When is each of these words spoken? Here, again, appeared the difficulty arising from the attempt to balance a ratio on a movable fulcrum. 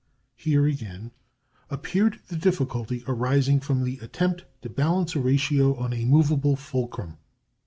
Here, 0.35 0.65
again, 0.65 1.11
appeared 1.69 2.21
the 2.27 2.35
difficulty 2.35 3.03
arising 3.07 3.59
from 3.59 3.83
the 3.83 3.99
attempt 3.99 4.45
to 4.63 4.69
balance 4.71 5.15
a 5.15 5.19
ratio 5.19 5.75
on 5.75 5.93
a 5.93 6.05
movable 6.05 6.55
fulcrum. 6.55 7.17